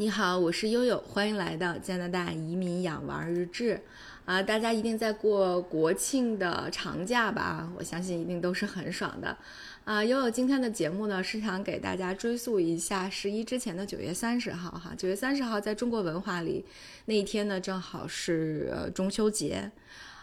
[0.00, 3.78] 你好，我是悠悠，欢迎来到加拿大移民养娃日志。
[4.24, 7.70] 啊，大家一定在过国庆的长假吧？
[7.76, 9.36] 我相信一定都是很爽的。
[9.84, 14.94] 啊，悠悠今天的节目呢，是想给大家追溯一下十一之前的九月三十号哈。
[14.96, 16.64] 九月三十号在中国文化里，
[17.04, 19.70] 那一天呢正好是中秋节。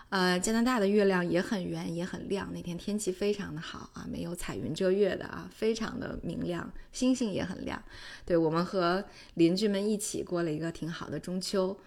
[0.10, 2.50] 呃，加拿大的月亮也很圆，也很亮。
[2.54, 7.84] 那天天气非常的好啊，没有彩云遮月的啊，非常的明亮，星星也很亮。
[8.26, 9.04] 对我们和
[9.34, 11.78] 邻居们一起过了一个挺好的中秋。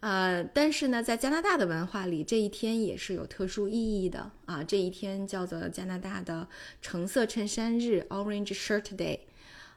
[0.00, 4.64] 呃，但是呢，在加拿大的文化里，这一天也是有特殊意义的啊。
[4.64, 6.48] 这一天叫做加拿大的
[6.82, 9.20] 橙色衬衫日 （Orange Shirt Day）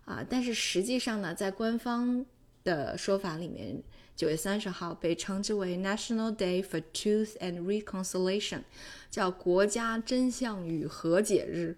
[0.05, 0.25] 啊。
[0.27, 2.25] 但是实际上呢，在官方
[2.63, 3.83] 的说法里面，
[4.15, 8.61] 九月三十号被称之为 National Day for Truth and Reconciliation，
[9.09, 11.75] 叫国家真相与和解日，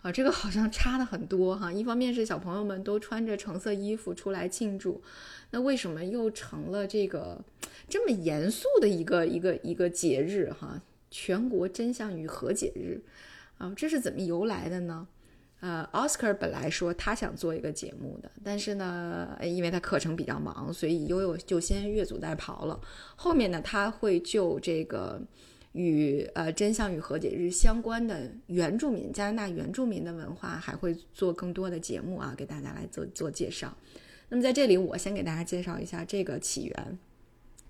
[0.00, 1.70] 啊，这个好像差的很多哈。
[1.70, 5.02] 一方面是小朋友们都穿着橙色衣服出来庆祝，
[5.50, 7.44] 那为什么又成了这个
[7.86, 10.80] 这么严肃的一个一个一个节日哈？
[11.10, 13.02] 全国真相与和解日，
[13.58, 15.06] 啊，这是怎么由来的呢？
[15.64, 22.78] 呃，，Oscar 本来说他想做一个节目的，但是呢，因为他课程比较忙，所以悠悠就先越俎代庖了。
[23.16, 25.18] 后面呢，他会就这个
[25.72, 33.74] 与呃真相与和解日相关的原住民加拿大原住民的文化，还会做更多的节目啊，给大家来做做介绍。
[34.28, 36.98] 那么在这里，我先给大家介绍一下这个起源。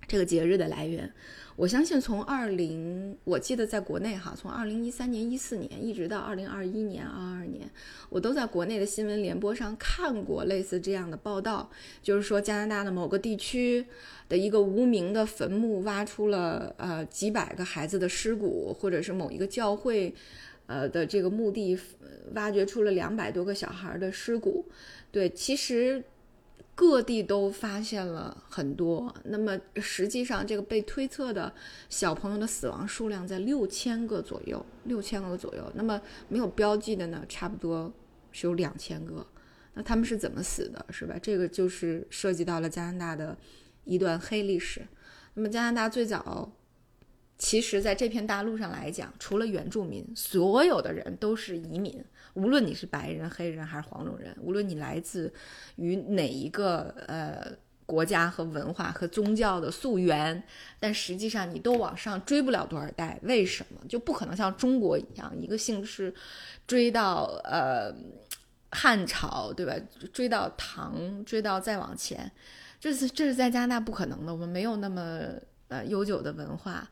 [0.07, 1.11] 这个节日的来源，
[1.57, 7.69] 我相信从二零，我记得在国内哈，从二零一三年、一四年一直到二零二一年、二二年，
[8.11, 11.71] 我都在国内的新闻联播上看过类似这样的报道，
[12.03, 13.87] 就是说加拿大的某个地区
[14.29, 20.15] 的一个无名的坟墓挖出了呃几百个孩子的尸骨，或者是某一个教会
[20.67, 21.79] 呃的这个墓地
[22.35, 24.67] 挖掘出了两百多个小孩的尸骨，
[25.11, 26.05] 对，其实。
[26.75, 31.53] 各地都发现了很多，那么实际上这个被推测的
[31.89, 35.73] 小朋友的死亡数量在六千个左右，六千个左右。
[35.75, 37.93] 那么没有标记的呢，差不多
[38.33, 39.25] 是有两千个。
[39.75, 41.17] 那他们是怎么死的，是吧？
[41.23, 43.37] 这个就是涉及到了加拿大的
[43.85, 44.83] 一段黑历史。
[45.35, 46.53] 那么加拿大最早。
[47.37, 52.03] 其实，在这片大陆上来讲，除了原住民，所有的人都是移民。
[52.35, 55.33] 无论你是白人、黑人还是黄种人，无论你来自
[55.77, 57.53] 于哪一个呃
[57.87, 60.43] 国家和文化和宗教的溯源，
[60.81, 63.19] 但实际上你都往上追不了多少代。
[63.23, 63.81] 为什么？
[63.89, 66.15] 就不可能像中国一样，一个姓氏
[66.67, 67.93] 追到呃
[68.71, 69.75] 汉朝，对吧？
[70.13, 72.31] 追到唐，追到再往前，
[72.81, 74.33] 这是这是在加拿大不可能的。
[74.33, 75.21] 我们没有那么
[75.69, 76.89] 呃悠久的文化。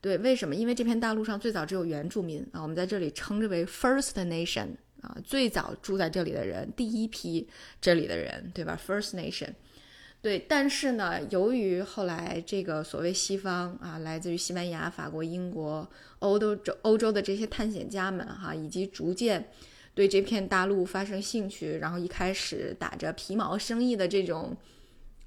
[0.00, 0.54] 对，为什么？
[0.54, 4.68] 因为这片大陆上最早只有原住民啊，我们在这里称之为 First Nation
[5.00, 7.48] 啊，最早住在这里的人，第一批
[7.80, 9.50] 这里的人，对吧？First Nation，
[10.22, 10.38] 对。
[10.48, 15.88] 但是呢，由于后来这个所谓西方啊，来自于西班牙、法国、英国、
[16.20, 19.48] 欧洲、欧洲的这些探险家们哈，以及逐渐
[19.94, 24.56] 对这片大陆发生兴趣，然后一开始打着皮毛生意的这种，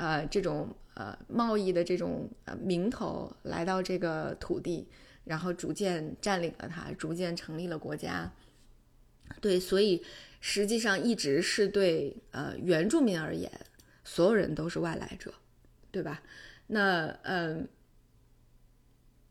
[0.01, 0.75] 呃，这种。
[0.94, 4.85] 呃，贸易的这种呃名头来到这个土地，
[5.23, 8.29] 然后逐渐占领了它，逐渐成立了国家。
[9.39, 10.03] 对，所以
[10.41, 13.50] 实际上一直是对呃原住民而言，
[14.03, 15.34] 所有人都是外来者，
[15.91, 16.22] 对吧？
[16.68, 17.68] 那嗯，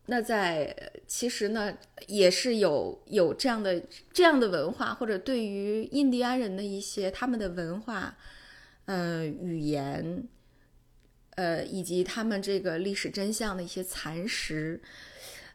[0.06, 0.75] 那在
[1.06, 1.76] 其实呢，
[2.06, 3.82] 也是有有这样的
[4.14, 8.16] 这样的文化，或者对于印第安人的一些他们的文化，
[8.87, 10.26] 呃，语言。
[11.37, 14.81] 呃，以及他们这个历史真相的一些蚕食，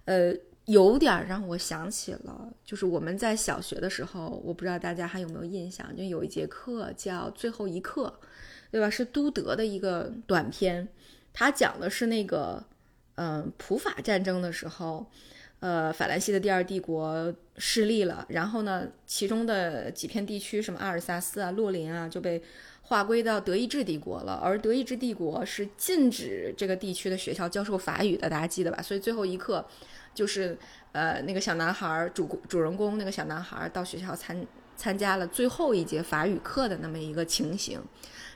[0.06, 0.34] 呃，
[0.66, 8.20] 有点让我想起了，就是我们在小学的时候，我不知道大家还有没有印象，就有一节课叫最后一课，
[8.72, 8.90] 对吧？
[8.90, 10.88] 是都德的一个短片，
[11.34, 12.64] 它讲的是那个，
[13.16, 15.06] 嗯，普法战争的时候，
[15.60, 22.42] 呃，法兰西的第二帝国失利了，然后呢，其中的几片地区，什么阿尔萨斯啊、洛林啊，就被。
[22.88, 28.80] 划归到德意志帝国了，而德意志帝国是禁止这个地区的学校教授法语的，大家记得吧？
[28.80, 29.66] 所以最后一课，
[30.14, 30.56] 就是
[30.92, 34.46] 呃那个小男孩主主人公那个小男孩到学校参
[34.78, 37.82] 参加了最后一节法语课的那么一个情形，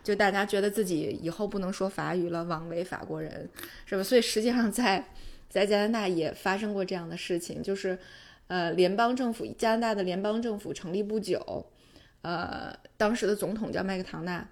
[0.03, 3.47] 就大家觉得自己以后不能说法语了，枉为法国人，
[3.85, 4.01] 是吧？
[4.01, 5.06] 所以实际上在
[5.47, 8.00] 在加拿大也发生过这样的事情，就是
[8.47, 11.68] 呃联邦政府加拿大的联邦政府成立不久。
[12.21, 14.45] 呃，当时的总统叫麦克唐纳，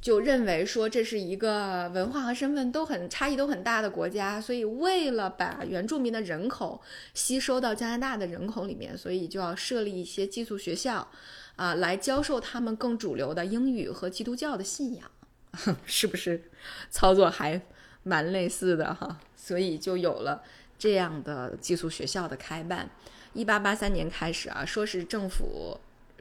[0.00, 6.82] 就认为说这是一个文化和身份都很差异都很大的国家，所以为了把原住民的人口
[7.14, 11.08] 吸收到加拿大的人口里面，所以就要设立一些寄宿学校，
[11.54, 15.08] 啊，来教授他们更主流的英语和基督教的信仰，
[15.86, 16.50] 是不是
[16.90, 17.62] 操作还
[18.02, 19.20] 蛮类似的哈？
[19.36, 20.42] 所以就有了
[20.76, 22.90] 这样的寄宿学校的开办。
[23.32, 25.78] 一八八三年开始啊，说是政府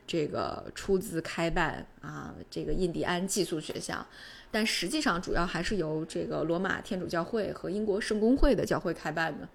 [0.10, 4.04] 这个出资开办啊，这个印第安寄宿学校，
[4.50, 9.48] 但实际上主要还是由这个罗马天主教会和英国圣公会的教会开办的。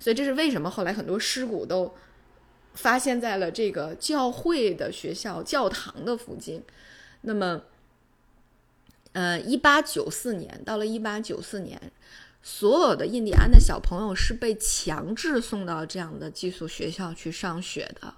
[0.00, 1.92] 所以这是为什么后来很多尸骨都
[2.72, 6.62] 发现在了这个教会的学校教堂的附近。
[7.20, 7.64] 那么，
[9.12, 11.92] 呃，一八九四年到了一八九四年。
[12.40, 18.14] 所有的印第安的小朋友是被强制送到这样的寄宿学校去上学的，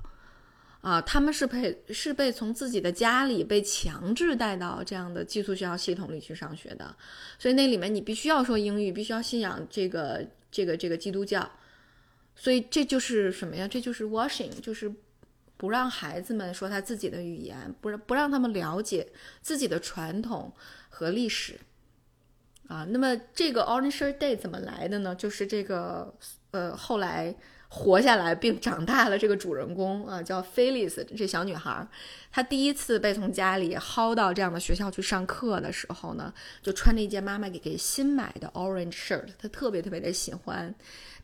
[0.80, 6.96] 啊，他们是被是被从自己的家里被强制带到这样的寄宿学校系统里去上学的，
[7.38, 11.46] 所以那里面你必须要说英语，必须要信仰这个这个这个基督教，
[12.34, 13.68] 所以这就是什么呀？
[13.68, 14.90] 这就是 washing，就是
[15.58, 19.06] 不让孩子们说他自己的语言，不让不让他们了解
[19.42, 20.50] 自己的传统
[20.88, 21.58] 和历史。
[22.68, 25.14] 啊，那么这个 Orange Shirt Day 怎么来的呢？
[25.14, 26.14] 就是这个
[26.52, 27.34] 呃，后来
[27.72, 31.86] 活下来并长大了这个主人公啊，叫菲利斯这小女孩，
[32.32, 40.74] 她第一次被从家里薅到这样的学校去上课的时候呢，就穿着一件妈妈给给新买的 Orange Shirt，她特别特别的喜欢，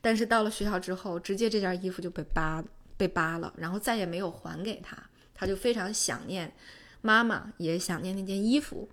[0.01, 2.63] 但是到了学校之后，直接这件衣服就被扒
[2.97, 4.97] 被扒了，然后再也没有还给她，
[5.35, 6.55] 她就非常想念
[7.03, 8.89] 妈妈，也想念那件衣服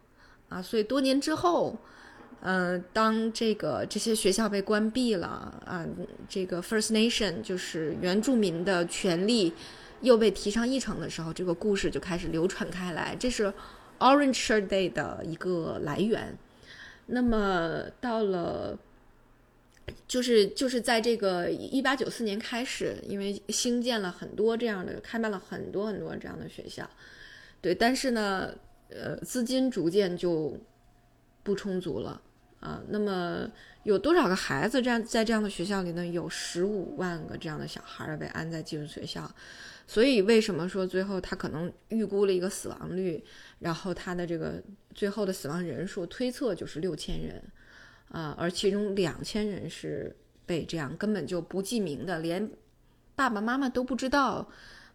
[0.50, 1.78] 啊，所以多年之后。
[2.42, 5.28] 嗯，当这个这些学校被关闭了
[5.66, 5.86] 啊，
[6.28, 9.54] 这个 First Nation 就是原住民的权利
[10.02, 13.16] 又被提上议程的时候，这个故事就开始流传开来。
[13.18, 13.54] 这是
[14.00, 16.38] Orange Shirt Day 的一个来源。
[17.06, 18.78] 那么到了，
[20.08, 26.90] 就是就是在这个一八九四年开始，因为兴建了很多这样的，开办了很多很多这样的学校，
[27.62, 28.54] 对，但是呢，
[28.90, 30.58] 呃，资金逐渐就
[31.44, 32.22] 不充足了。
[32.60, 33.45] 啊，那么
[33.84, 36.07] 有多少个孩子这样在这样的学校里呢？
[36.07, 39.30] 有十五万个这样的小孩儿被安在寄宿学校，
[39.86, 43.22] 所以为什么说最后他可能预估了一个死亡率，
[43.60, 44.63] 然后他的这个
[44.95, 47.44] 最后的死亡人数推测就是六千人，
[48.07, 50.16] 啊，而其中两千人是
[50.46, 52.50] 被这样根本就不记名的，连
[53.13, 54.48] 爸爸妈妈都不知道，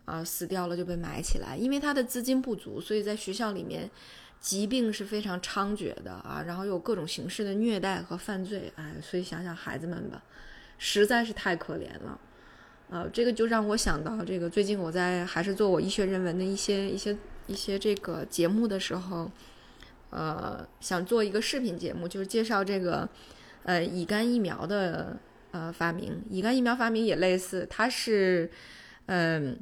[0.07, 3.91] 啊，死掉了就被埋起来，因为他的资金不足，所以在学校里面。
[4.41, 10.23] 疾病是非常猖獗的啊，然后有各种形式的虐待和犯罪，哎，所以想想孩子们吧，
[10.79, 12.21] 实在是太可怜了，
[12.89, 17.17] 呃，这个就让我想到这个最近我在还是做我医学人文的一些一些
[17.49, 19.29] 一些这个节目的时候，
[20.11, 23.09] 呃，想做一个视频节目，就是介绍这个
[23.65, 25.19] 呃乙肝疫苗的
[25.51, 28.49] 呃发明，乙肝疫苗发明也类似，它是
[29.07, 29.59] 嗯，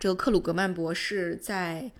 [0.00, 1.90] 这个克鲁格曼博士在。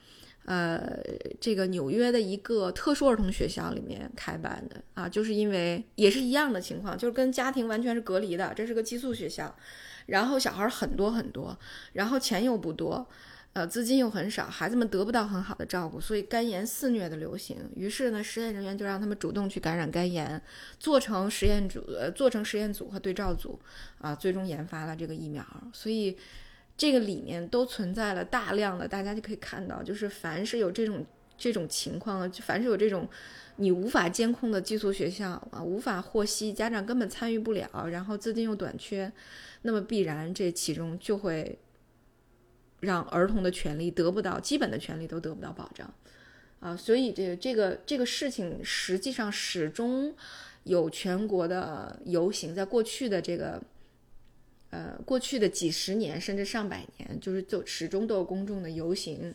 [0.46, 0.98] 呃，
[1.40, 9.56] 这个纽约的一个特殊儿童学校里面开办的啊，就是因为也是一样的情况，就是跟家庭完全是隔离的，这是个寄宿学校，
[10.04, 11.58] 然后小孩很多很多，
[11.94, 13.08] 然后钱又不多，
[13.54, 17.56] 呃，资金又很少，孩子们得不到很好的照顾，所以肝炎肆虐的流行。
[17.74, 20.42] 于是呢，实验人员就让他们主动去感染肝炎，
[20.78, 23.58] 做成实验组，呃，做成实验组和对照组，
[23.96, 25.42] 啊，最终研发了这个疫苗。
[25.72, 26.18] 所以。
[26.76, 31.06] 这个里面都存在了大量的，大家就可以看到，就是凡是有这种
[31.38, 33.08] 这种情况，凡是有这种
[33.56, 39.10] 你无法监控的寄宿学校啊，无法获悉，家长根本参与不了，然后资金又短缺，
[39.62, 41.56] 那么必然这其中就会
[42.80, 45.94] 让儿童的权利得不到基本的权利都得不到保障
[46.58, 50.12] 啊，所以这个这个这个事情实际上始终
[50.64, 53.62] 有全国的游行，在过去的这个。
[54.74, 59.32] 呃，过去的几十年甚至上百年，就是就始终都有公众的游行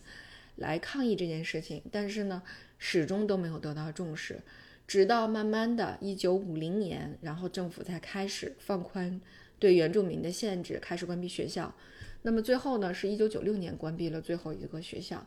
[0.57, 2.43] 来抗议这件事情，但是呢，
[2.77, 4.41] 始终都没有得到重视，
[4.85, 9.21] 直到慢慢的一九五零年，然后政府才开始放宽
[9.59, 11.73] 对原住民的限制，开始关闭学校。
[12.23, 15.25] 那么最后呢，是一九九六年关闭了最后一个学校。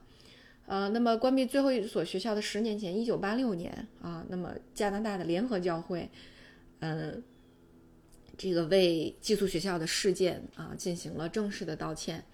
[0.67, 6.11] 呃，那么关闭最后一所学校的十年前，一九八六年啊，那么加拿大的联合教会，
[6.81, 7.23] 嗯。
[8.37, 12.25] 这个为寄宿学校的事件啊进行了正式的道歉。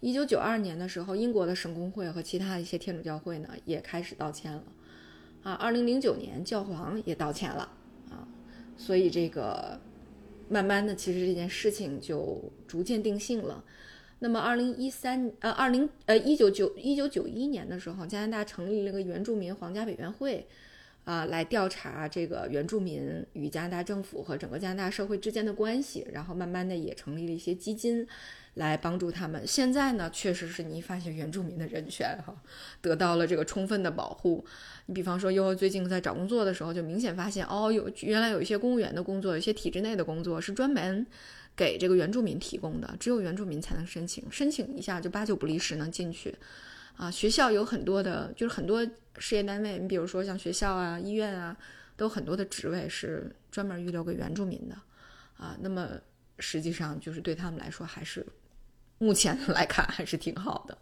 [0.00, 4.64] 一九九二年的时候，英国的圣公会和其他一些天主教会呢也开始道歉了。
[5.42, 7.70] 啊，二零零九年教皇也道歉了
[8.10, 8.28] 啊，
[8.76, 9.80] 所以这个
[10.48, 13.64] 慢慢的，其实这件事情就逐渐定性了。
[14.18, 20.46] 那么二零一三呃二零呃一九九一九九一年的时候，加拿大成立了一个原住民皇家委员会。
[21.04, 28.06] 啊，来调查这个原住民与加拿大政府和整个加拿大社会之间的关系，然后慢慢的也成立了一些基金，
[28.54, 29.44] 来帮助他们。
[29.46, 32.34] 现在呢，确实是你发现原住民的人权哈
[32.80, 34.44] 得到了这个充分的保护。
[34.86, 41.04] 你比方说，优最近在找工作的时候，就明显发现哦，有原来有一些公务员的工作，有一些体制内的工作是专门
[41.56, 46.34] 给这个原住民提供的，只有原住民才能申请，申请一下就八九不离十能进去。
[47.00, 51.56] 啊，学校有很多的，就是很多事业单位，你比如说像学校啊、医院啊，
[51.96, 54.76] 都很多的职位是专门预留给原住民的，
[55.38, 55.88] 啊，那么
[56.38, 58.26] 实际上就是对他们来说，还是
[58.98, 60.76] 目前 来看还是挺好的，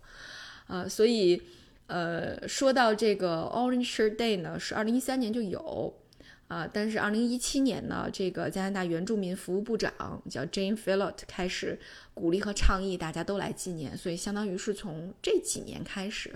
[0.67, 1.41] 啊，所以
[1.87, 6.03] 呃，说到这个 Orange Shirt Day 呢，是二零一三年就有。
[6.49, 9.93] 啊，但是二零一七年呢，这个加拿大原住民服务部长
[10.31, 11.79] 叫 Jane Phillot 开始
[12.15, 16.33] 鼓励和倡议大家都来纪念，所以相当于是从这几年开始，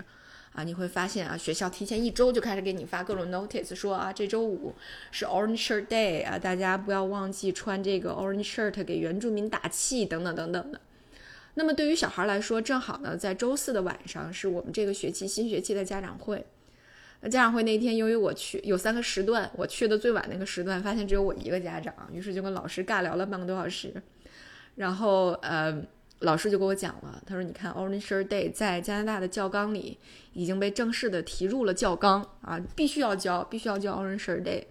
[0.53, 4.75] 啊，你会发现啊，学校提前一周就开始给你发各种 notice，说啊，这周五
[5.09, 10.79] 是 Orange Shirt Day 啊，大家不要忘记穿这个 Orange Shirt 给原住民打气等等等等的。
[11.55, 16.45] 那么对于小孩来说，正好呢，在周四的晚上是我们这个学期新学期的家长会。
[17.25, 23.93] 那家长会那天，由于我去有三个时段，我去的最晚那个时段，发现只有我一个家长，于是就跟老师尬聊了半个多小时。
[24.75, 25.81] 然后，呃，
[26.19, 29.97] 老师就给我讲了，他说：“你看，Orange Shirt Day 在加拿大的教纲里
[30.33, 34.65] 已经被正式的提入了教纲啊，必须要教，必须要教 Orange Shirt Day。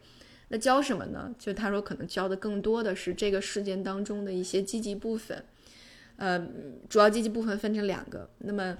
[0.48, 1.34] 那教什么呢？
[1.38, 5.42] 就他说，可能教的更多的是这个事件当中的一些积极部分。
[6.16, 6.46] 呃，
[6.90, 8.76] 主要积极部分分成两个，那么。”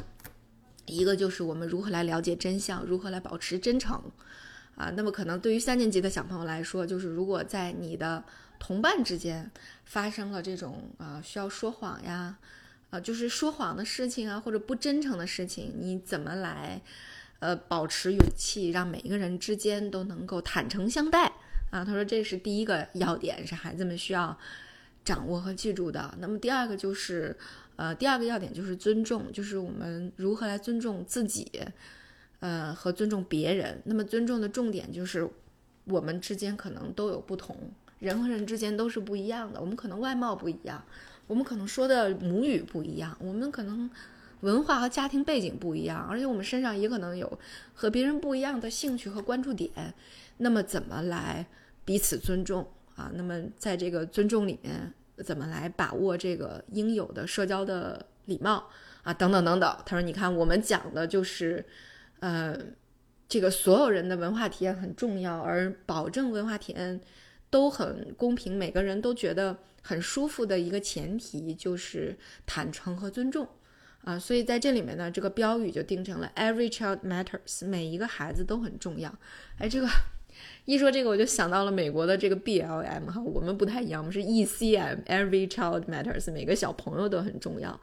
[0.87, 4.03] 一个就是我们如何来了解真相，如何来保持真诚，
[4.75, 8.23] 啊，那么可能对于三年级的小朋友来说，就是如果在你的
[8.59, 9.51] 同伴之间
[9.85, 12.37] 发生了这种啊需要说谎呀，
[12.91, 16.81] 啊就是说谎的事情啊，或者不真诚的事情，你怎么来
[17.39, 21.33] 呃保持勇气，让每一个人之间都能够坦诚相待
[21.71, 21.85] 啊？
[21.85, 24.37] 他说这是第一个要点，是孩子们需要
[25.05, 26.15] 掌握和记住的。
[26.19, 27.37] 那么第二个就是。
[27.75, 31.51] 呃，第二个要点就是尊重，就是我们如何来尊重自己，
[32.39, 33.81] 呃，和尊重别人。
[33.87, 35.29] 那么尊重的重点就是，
[35.87, 37.57] 我们之间可能都有不同，
[37.99, 39.59] 人和人之间都是不一样的。
[39.59, 40.85] 我们可能外貌不一样，
[41.27, 43.91] 我们可能说的母语不一样，我们可能
[44.41, 47.39] 文化和家庭背景不一样，而且我们身上也可能有
[47.75, 49.95] 和别人不一样的兴趣和关注点。
[50.37, 51.47] 那么怎么来
[51.87, 52.69] 彼此尊重
[53.03, 53.11] 啊？
[53.15, 54.93] 那么在这个尊重里面。
[55.23, 58.67] 怎么来把握这个应有的社交的礼貌
[59.05, 59.13] 啊？
[59.15, 59.79] 等等等等。
[59.85, 61.65] 他说：“你看，我们讲的就是，
[62.19, 62.59] 呃，
[63.29, 66.99] 这个所有人的文化体验很重要，而保证文化体验
[67.51, 73.47] 都很公平，每个人都觉得很舒服的一个前提就是坦诚和尊重
[74.03, 74.19] 啊。
[74.19, 79.15] 所以在这里面呢，这个标语就定成了 ‘Every child matters’，每一个孩子都很重要。
[79.59, 79.87] 哎，这个。”
[80.65, 87.81] 一说这个，我就想到了美国的这个 BLM 哈，我们不太一样，我们是 ECM，Every Child Matters，每个小朋友都很重要。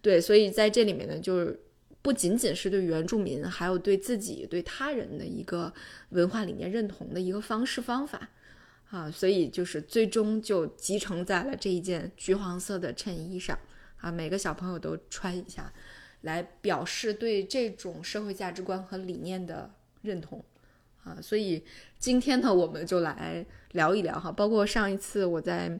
[0.00, 1.60] 对，所以在这里面呢，就是
[2.00, 5.72] 不仅仅是对原住民，还有对自己、对他人的一个
[6.08, 8.30] 文化理念认同的一个方式方法
[8.90, 13.58] 啊，所以就是最终就集成在了这一件橘黄色的衬衣上
[13.98, 15.70] 啊，每个小朋友都穿一下，
[16.22, 19.70] 来表示对这种社会价值观和理念的
[20.00, 20.42] 认同。
[21.04, 21.64] 啊，所以
[21.98, 25.78] 今天呢，我们就来聊一聊哈，包括上一次我在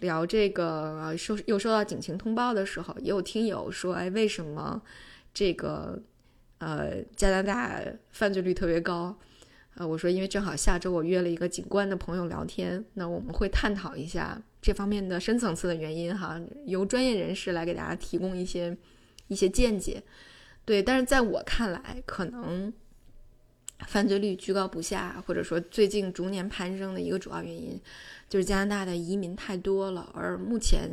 [0.00, 4.82] 聊这个收又收到警情通报的时候，也有听友说，哎，为什么
[5.32, 6.02] 这个
[6.58, 7.80] 呃加拿大
[8.10, 9.16] 犯罪率特别高？
[9.76, 18.76] 呃，我说因为正好下周我约了一个警官的朋友聊天，那我们会探讨一下这方面的深层次的原因哈，由专业人士来给大家提供一些
[19.28, 20.02] 一些见解。
[20.64, 22.72] 对，但是在我看来，可能。
[23.80, 27.78] 犯罪率居高不下，或者说最近逐年攀升的一个主要原因，
[28.28, 30.10] 就是加拿大的移民太多了。
[30.14, 30.88] 而目前，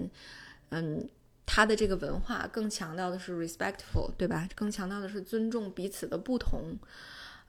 [0.69, 1.07] 嗯，
[1.45, 4.47] 他的这个文化更强调的是 respectful，对吧？
[4.53, 6.77] 更强调的是尊重彼此的不同。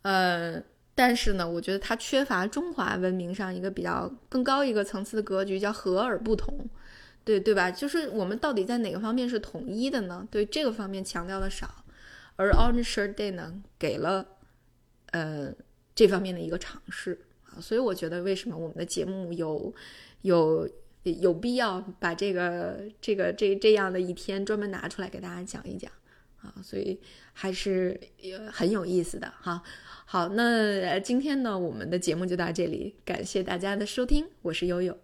[0.03, 0.63] 呃，
[0.95, 6.69] 但是呢，我觉得他缺乏中华文明上一个比较更高一个层次的格局，叫和而不同，
[7.25, 7.71] 对对吧？
[7.71, 10.29] 就是我们到底在哪个方面是统一的呢？
[10.31, 11.85] 对这个方面强调的少，
[12.37, 14.29] 而 Orange Shirt Day 呢，给了。
[15.15, 15.55] 呃，
[15.95, 19.73] 这方面的一个尝试啊，所以我觉得为什么我们的节目有
[20.23, 20.69] 有
[21.05, 25.89] 有必要把这个这个这这样的一天专门拿出来给大家讲一讲
[26.43, 26.99] 啊，所以
[27.33, 28.01] 还是
[28.51, 29.63] 很有意思的哈。
[30.05, 34.99] 好，那今天呢，我们的节目就到这里，感谢大家的收听，我是悠悠。